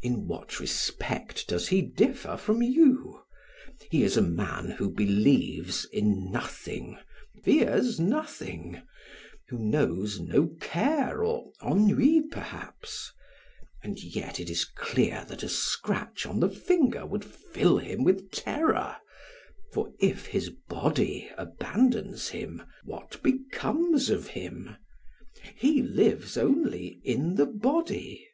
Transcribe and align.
In 0.00 0.26
what 0.26 0.60
respect 0.60 1.46
does 1.48 1.68
he 1.68 1.82
differ 1.82 2.38
from 2.38 2.62
you? 2.62 3.20
He 3.90 4.02
is 4.02 4.16
a 4.16 4.22
man 4.22 4.70
who 4.70 4.88
believes 4.88 5.84
in 5.92 6.30
nothing, 6.32 6.96
fears 7.44 8.00
nothing, 8.00 8.80
who 9.50 9.58
knows 9.58 10.20
no 10.20 10.48
care 10.62 11.22
or 11.22 11.52
ennui, 11.62 12.22
perhaps, 12.30 13.12
and 13.82 14.02
yet 14.02 14.40
it 14.40 14.48
is 14.48 14.64
clear 14.64 15.26
that 15.28 15.42
a 15.42 15.50
scratch 15.50 16.24
on 16.24 16.40
the 16.40 16.48
finger 16.48 17.04
would 17.04 17.26
fill 17.26 17.76
him 17.76 18.04
with 18.04 18.30
terror, 18.30 18.96
for 19.70 19.92
if 20.00 20.24
his 20.28 20.48
body 20.48 21.28
abandons 21.36 22.28
him, 22.30 22.62
what 22.84 23.22
becomes 23.22 24.08
of 24.08 24.28
him? 24.28 24.76
He 25.54 25.82
lives 25.82 26.38
only 26.38 27.02
in 27.04 27.34
the 27.34 27.44
body. 27.44 28.30